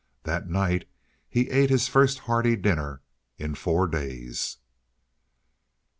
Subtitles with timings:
[0.23, 0.89] That night
[1.29, 3.03] he ate his first hearty dinner
[3.37, 4.57] in four days.